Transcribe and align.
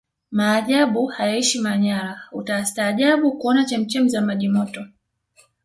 majaabu 0.31 1.05
hayaishi 1.07 1.59
manyara 1.59 2.19
utastaajabu 2.31 3.37
kuona 3.37 3.65
chemchem 3.65 4.09
za 4.09 4.21
maji 4.21 4.47
Moto 4.49 4.85